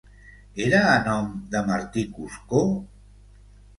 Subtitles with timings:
[0.67, 2.65] Era a nom de Martí Cuscó?